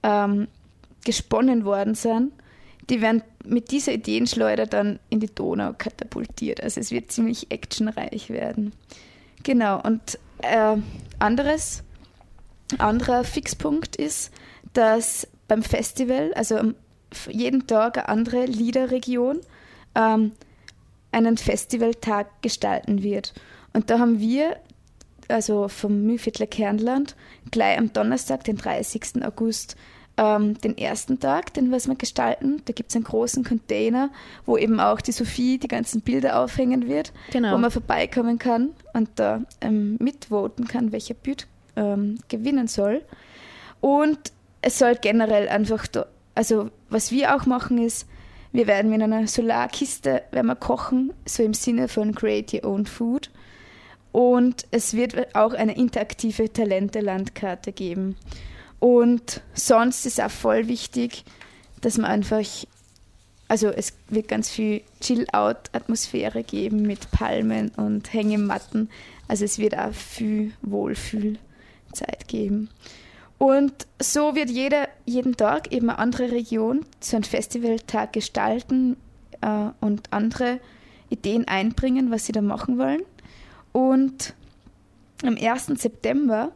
[0.03, 0.49] ähm,
[1.05, 2.33] gesponnen worden sind,
[2.91, 6.63] die werden mit dieser Ideenschleuder dann in die Donau katapultiert.
[6.63, 8.73] Also es wird ziemlich actionreich werden.
[9.43, 10.77] Genau, und äh,
[11.19, 11.83] anderes,
[12.79, 14.33] anderer Fixpunkt ist,
[14.73, 16.73] dass beim Festival, also
[17.29, 19.41] jeden Tag eine andere Liederregion,
[19.95, 20.33] ähm,
[21.13, 23.35] einen Festivaltag gestalten wird.
[23.73, 24.57] Und da haben wir,
[25.29, 27.17] also vom Mühlviertler Kernland,
[27.51, 29.25] gleich am Donnerstag, den 30.
[29.25, 29.77] August,
[30.17, 32.63] ähm, den ersten Tag, den was wir gestalten.
[32.65, 34.11] Da gibt es einen großen Container,
[34.47, 37.55] wo eben auch die Sophie die ganzen Bilder aufhängen wird, genau.
[37.55, 41.47] wo man vorbeikommen kann und da ähm, mitvoten kann, welcher Bild
[41.77, 43.03] ähm, gewinnen soll.
[43.81, 44.19] Und
[44.63, 48.07] es soll generell einfach, da, also was wir auch machen ist,
[48.53, 52.87] wir werden in einer Solarkiste werden wir kochen, so im Sinne von Create Your Own
[52.87, 53.31] Food.
[54.13, 58.17] Und es wird auch eine interaktive Talente-Landkarte geben.
[58.81, 61.25] Und sonst ist auch voll wichtig,
[61.83, 62.45] dass man einfach,
[63.47, 68.89] also es wird ganz viel Chill-Out-Atmosphäre geben mit Palmen und Hängematten.
[69.29, 72.71] Also es wird auch viel Wohlfühlzeit geben.
[73.39, 78.97] Und so wird jeder, jeden Tag eben eine andere Region zu einem Festivaltag gestalten
[79.41, 80.61] äh, und andere
[81.09, 83.03] Ideen einbringen, was sie da machen wollen.
[83.73, 84.35] Und
[85.23, 85.67] am 1.
[85.81, 86.53] September,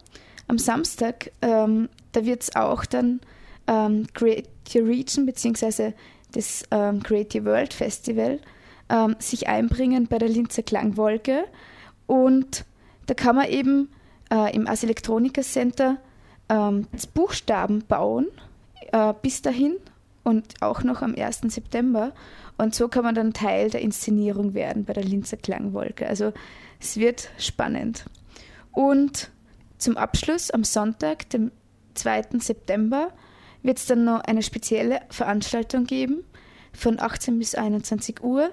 [0.47, 3.21] am Samstag, ähm, da wird es auch dann
[3.67, 5.93] ähm, Creative Region bzw.
[6.33, 8.41] das ähm, Creative World Festival
[8.89, 11.45] ähm, sich einbringen bei der Linzer Klangwolke.
[12.07, 12.65] Und
[13.07, 13.91] da kann man eben
[14.31, 15.99] äh, im As Electronica Center
[16.49, 18.27] ähm, Buchstaben bauen
[18.93, 19.77] äh, bis dahin
[20.23, 21.43] und auch noch am 1.
[21.49, 22.12] September.
[22.57, 26.07] Und so kann man dann Teil der Inszenierung werden bei der Linzer Klangwolke.
[26.07, 26.33] Also
[26.81, 28.05] es wird spannend.
[28.73, 29.31] Und
[29.79, 31.51] zum Abschluss am Sonntag, dem
[31.95, 32.23] 2.
[32.39, 33.13] September,
[33.63, 36.25] wird es dann noch eine spezielle Veranstaltung geben
[36.73, 38.51] von 18 bis 21 Uhr,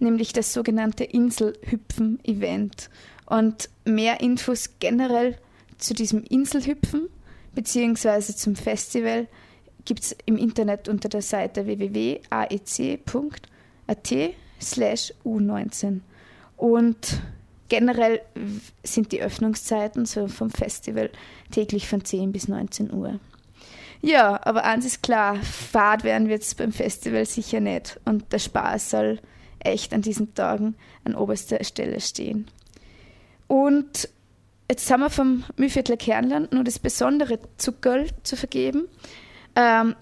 [0.00, 2.90] nämlich das sogenannte Inselhüpfen-Event.
[3.26, 5.36] Und mehr Infos generell
[5.78, 7.08] zu diesem Inselhüpfen
[7.54, 9.26] beziehungsweise zum Festival
[9.84, 12.20] gibt es im Internet unter der Seite www.aec.at
[14.60, 16.00] slash U19.
[16.56, 17.20] Und
[17.68, 18.20] generell
[18.82, 21.10] sind die Öffnungszeiten so vom Festival
[21.50, 23.20] täglich von 10 bis 19 Uhr.
[24.00, 27.98] Ja, aber eins ist klar, Fahrt werden wir es beim Festival sicher nicht.
[28.04, 29.20] Und der Spaß soll
[29.58, 32.46] echt an diesen Tagen an oberster Stelle stehen.
[33.48, 34.08] Und
[34.70, 38.86] Jetzt haben wir vom Mühlviertler Kernland nur das besondere Zuckerl zu vergeben,
[39.56, 39.96] ähm,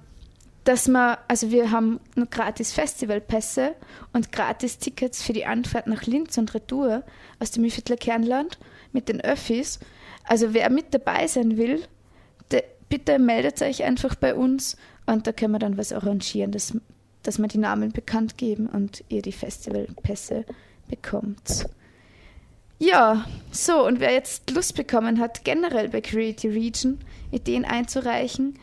[0.66, 3.76] dass wir, also wir haben gratis Festivalpässe
[4.12, 7.04] und gratis Tickets für die Anfahrt nach Linz und Retour
[7.38, 8.58] aus dem Mühlviertler Kernland
[8.92, 9.78] mit den Öffis.
[10.24, 11.84] Also wer mit dabei sein will,
[12.50, 16.76] de, bitte meldet euch einfach bei uns und da können wir dann was arrangieren, dass,
[17.22, 20.44] dass wir die Namen bekannt geben und ihr die Festivalpässe
[20.88, 21.66] bekommt.
[22.80, 26.98] Ja, so, und wer jetzt Lust bekommen hat, generell bei Creative Region
[27.30, 28.58] Ideen einzureichen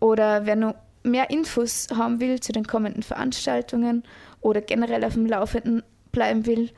[0.00, 0.74] oder wer noch
[1.06, 4.02] mehr Infos haben will zu den kommenden Veranstaltungen
[4.40, 5.82] oder generell auf dem Laufenden
[6.12, 6.70] bleiben will,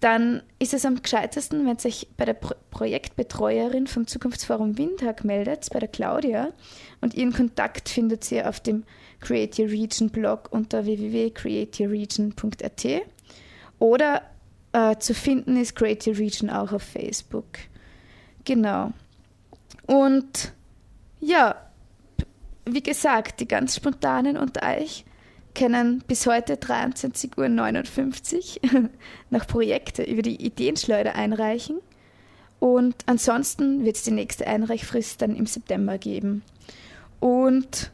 [0.00, 5.68] dann ist es am gescheitesten, wenn sich bei der Pro Projektbetreuerin vom Zukunftsforum Windhag meldet,
[5.70, 6.52] bei der Claudia.
[7.02, 8.84] Und ihren Kontakt findet ihr auf dem
[9.20, 12.86] Creative Region Blog unter www.creativeregion.at
[13.78, 14.22] oder
[14.72, 17.58] äh, zu finden ist Creative Region auch auf Facebook.
[18.44, 18.92] Genau.
[19.86, 20.54] Und
[21.20, 21.69] ja,
[22.66, 25.04] wie gesagt, die ganz spontanen unter euch
[25.54, 28.90] können bis heute 23.59 Uhr
[29.30, 31.78] noch Projekte über die Ideenschleuder einreichen.
[32.60, 36.42] Und ansonsten wird es die nächste Einreichfrist dann im September geben.
[37.18, 37.90] Und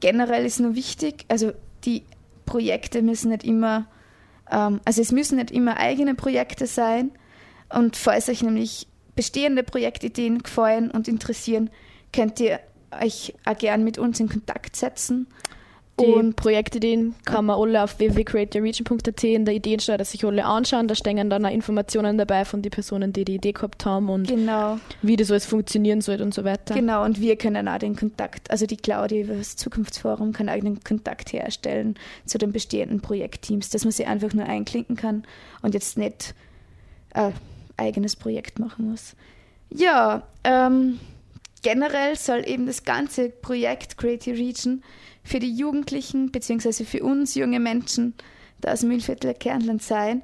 [0.00, 1.52] generell ist nur wichtig, also
[1.84, 2.02] die
[2.46, 3.86] Projekte müssen nicht immer
[4.50, 7.12] ähm, also es müssen nicht immer eigene Projekte sein.
[7.72, 11.70] Und falls euch nämlich bestehende Projektideen gefallen und interessieren,
[12.12, 12.60] könnt ihr
[13.02, 15.26] euch auch gern mit uns in Kontakt setzen.
[16.00, 20.88] Die und Projektideen kann man alle auf www.creativeregion.at in der Ideensteuer sich alle anschauen.
[20.88, 24.26] Da stehen dann auch Informationen dabei von den Personen, die die Idee gehabt haben und
[24.26, 24.78] genau.
[25.02, 26.74] wie das alles funktionieren soll und so weiter.
[26.74, 30.58] Genau, und wir können auch den Kontakt, also die Claudia über das Zukunftsforum kann auch
[30.58, 35.22] den Kontakt herstellen zu den bestehenden Projektteams, dass man sie einfach nur einklinken kann
[35.62, 36.34] und jetzt nicht
[37.12, 37.34] ein
[37.76, 39.14] eigenes Projekt machen muss.
[39.70, 40.98] Ja, ähm,
[41.64, 44.84] generell soll eben das ganze Projekt Creative Region
[45.24, 46.84] für die Jugendlichen bzw.
[46.84, 48.14] für uns junge Menschen
[48.60, 50.22] da aus Mühlviertel Kärnland sein,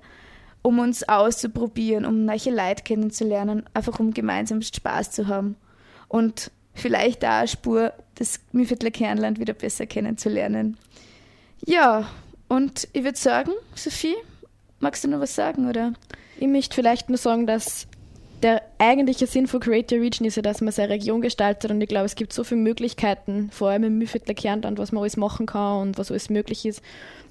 [0.63, 5.57] um uns auszuprobieren, um neue Leute kennenzulernen, einfach um gemeinsam Spaß zu haben
[6.09, 10.77] und vielleicht da eine Spur das Mühlviertler Kernland wieder besser kennenzulernen.
[11.67, 12.11] Ja,
[12.49, 14.17] und ich würde sagen, Sophie,
[14.79, 15.95] magst du noch was sagen, oder?
[16.39, 17.87] Ich möchte vielleicht nur sagen, dass
[18.43, 21.81] der eigentliche Sinn von Create Your Region ist ja, dass man seine Region gestaltet und
[21.81, 25.17] ich glaube, es gibt so viele Möglichkeiten, vor allem im Mühlviertler Kärnten, was man alles
[25.17, 26.83] machen kann und was alles möglich ist.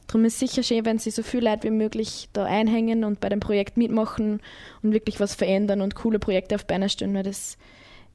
[0.08, 3.20] Darum ist es sicher schön, wenn sich so viele Leute wie möglich da einhängen und
[3.20, 4.42] bei dem Projekt mitmachen
[4.82, 7.58] und wirklich was verändern und coole Projekte auf Beine stellen, weil das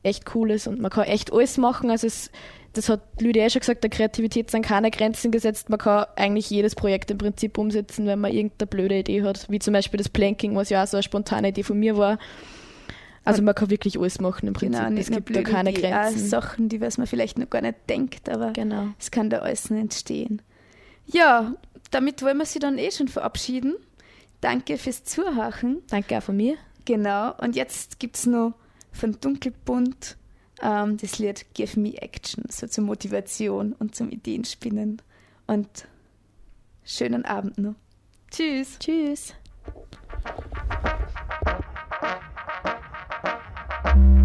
[0.03, 1.90] echt cool ist und man kann echt alles machen.
[1.90, 2.30] Also es,
[2.72, 5.70] das hat Lydia eh schon gesagt, der Kreativität sind keine Grenzen gesetzt.
[5.70, 9.61] Man kann eigentlich jedes Projekt im Prinzip umsetzen, wenn man irgendeine blöde Idee hat, wie
[9.61, 12.18] zum Beispiel das Planking, was ja auch so eine spontane Idee von mir war
[13.24, 14.88] also man kann wirklich alles machen im genau, Prinzip.
[14.88, 16.26] Genau, es gibt da keine Idee, Grenzen.
[16.26, 18.88] Auch Sachen, die was man vielleicht noch gar nicht denkt, aber genau.
[18.98, 20.42] es kann da alles entstehen.
[21.06, 21.54] Ja,
[21.90, 23.76] damit wollen wir sie dann eh schon verabschieden.
[24.40, 25.78] Danke fürs Zuhören.
[25.88, 26.56] Danke auch von mir.
[26.84, 27.34] Genau.
[27.38, 28.54] Und jetzt gibt es noch
[28.92, 30.16] von Dunkelbunt
[30.62, 35.00] ähm, das Lied Give Me Action, so zur Motivation und zum Ideenspinnen.
[35.46, 35.86] Und
[36.84, 37.74] schönen Abend noch.
[38.30, 38.78] Tschüss.
[38.78, 39.34] Tschüss.
[43.85, 44.23] Bye.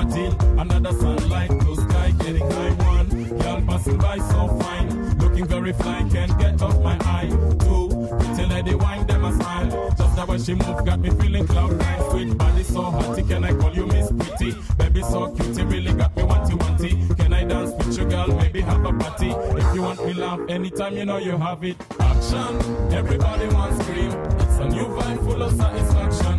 [0.00, 0.34] Aberdeen.
[0.58, 3.08] Another sunlight, blue sky, getting high one.
[3.38, 7.28] Girl passing by so fine, looking very fine, can't get off my eye.
[7.60, 9.90] Two, pretty lady wine, them a smile.
[9.96, 12.10] Just the way she move got me feeling cloud nine.
[12.10, 14.56] Sweet body so hotty, can I call you Miss Pretty?
[14.78, 17.16] Baby so cutie, really got me wanty wanty.
[17.16, 18.28] Can I dance with you, girl?
[18.28, 19.30] Maybe have a party.
[19.30, 21.76] If you want me laugh, anytime you know you have it.
[22.00, 24.10] Action, everybody wants scream.
[24.10, 26.29] It's a new vibe full of satisfaction.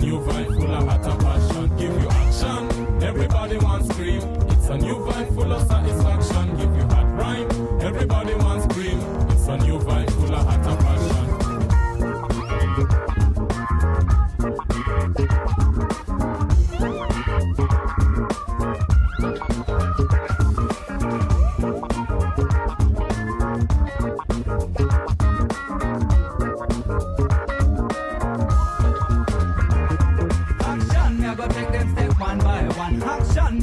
[0.00, 1.76] new vibe full of heart passion.
[1.76, 3.02] Give you action.
[3.02, 4.22] Everybody wants scream.
[4.50, 6.39] It's a new vibe full of satisfaction.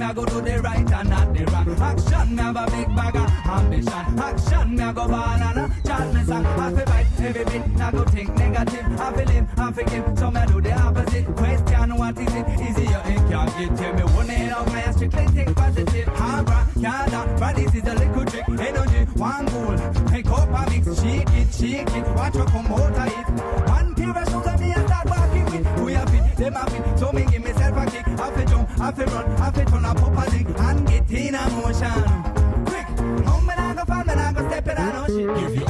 [0.08, 1.68] I go do the right and not the wrong.
[1.82, 4.20] Action, me have a big bag of ambition.
[4.20, 6.46] Action, I go ball and a chat me song.
[6.46, 9.02] I feel right every bit, I go think negative.
[9.02, 11.26] I feel live, I forgive, so me do the opposite.
[11.36, 12.48] Question, what is it?
[12.48, 14.04] Easier, it can't get to me.
[14.16, 16.08] One head of my strictly think positive.
[16.08, 18.48] Harbor, Canada, but this is a little trick.
[18.48, 19.78] Energy, one goal.
[20.08, 22.08] Pick up a mix, shake it, shake it.
[22.16, 23.28] Watch her come out of it.
[23.70, 25.82] One pair of shoes and me and start walking with.
[25.84, 26.98] We have fit, them a fit.
[26.98, 28.08] So me give myself a kick.
[28.08, 29.97] I feel jump, I feel run, I feel turn up.
[30.46, 32.04] I'm get in a motion.
[32.66, 32.88] Quick,
[33.26, 35.30] Home, and I go farm, and I go step in a notion.
[35.30, 35.67] If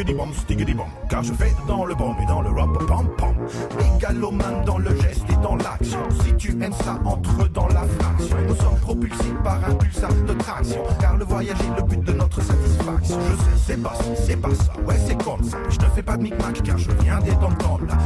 [0.00, 0.88] stiggy bomb, stiggy bomb.
[1.08, 3.34] Car je fais dans le bomb et dans le rap, pam pam.
[3.78, 5.98] Mégalomane dans le geste et dans l'action.
[6.24, 8.36] Si tu aimes ça, entre dans la fraction.
[8.48, 10.82] Nous sommes propulsés par un pulsar de traction.
[11.00, 13.18] Car le voyage est le but de notre satisfaction.
[13.20, 14.72] Je sais, c'est pas si, c'est pas ça.
[14.86, 15.58] Ouais, c'est comme ça.
[15.68, 17.98] Je te fais pas de micmac car je viens des temps là.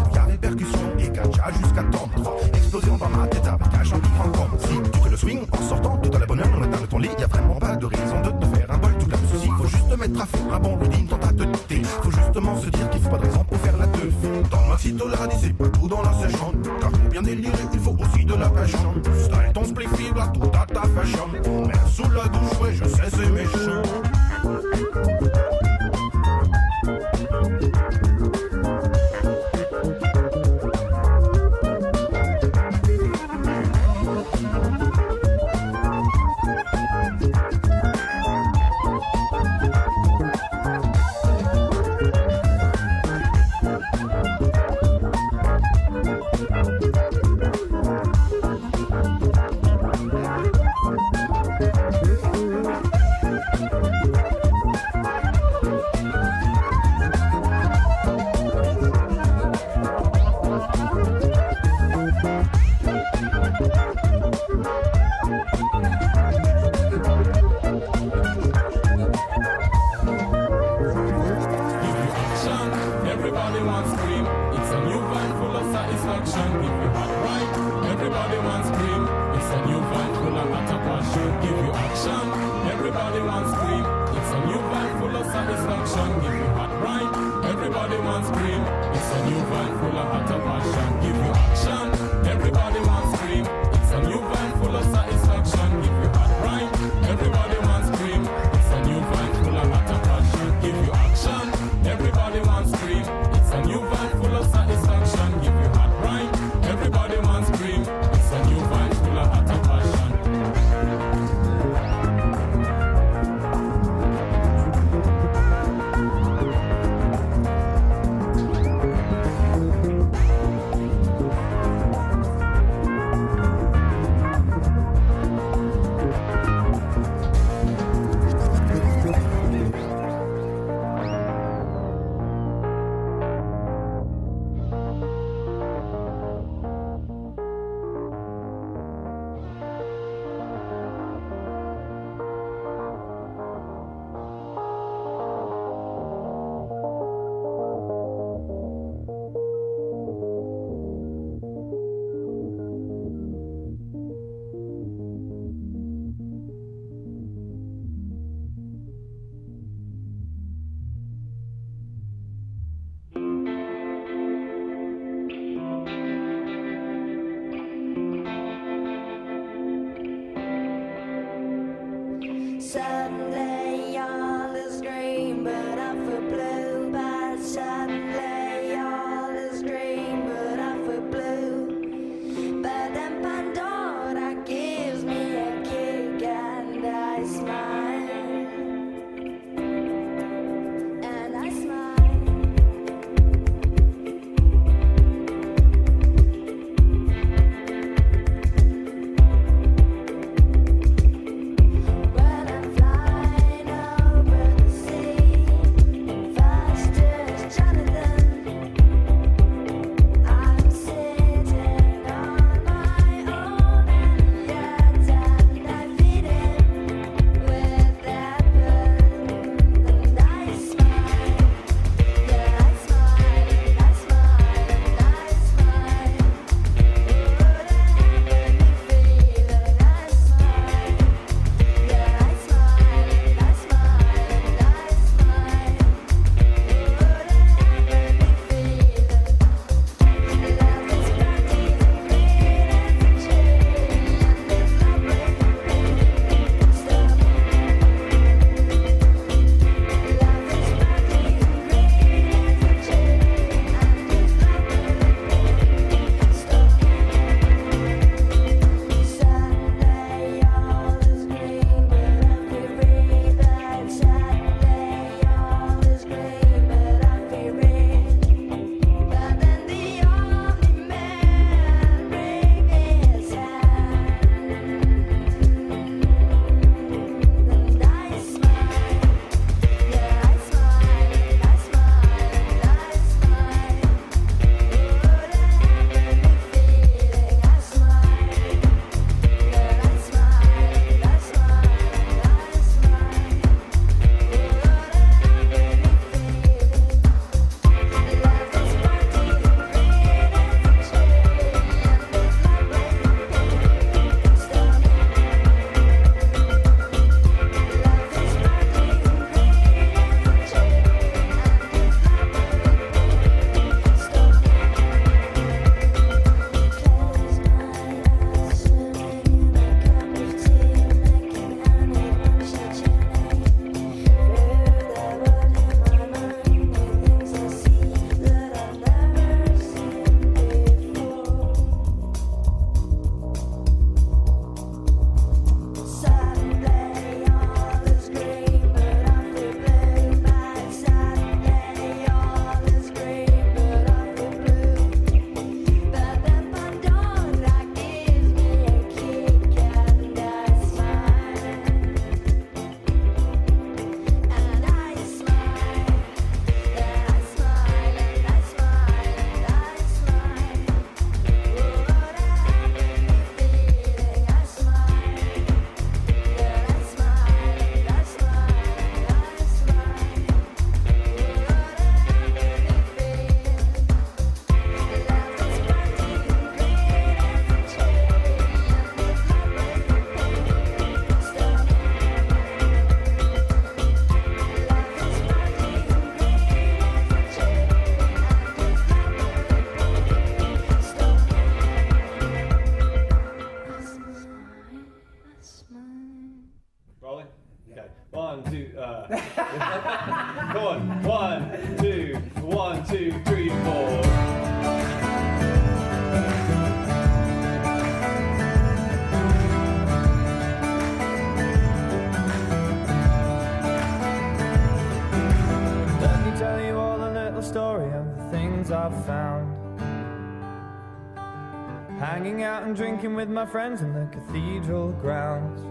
[423.14, 425.62] With my friends in the cathedral grounds.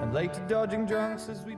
[0.00, 1.55] And later dodging drunks as we.